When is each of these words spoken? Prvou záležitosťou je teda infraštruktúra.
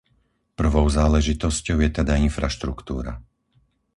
Prvou 0.59 0.85
záležitosťou 0.97 1.77
je 1.85 1.89
teda 2.01 2.13
infraštruktúra. 2.27 3.13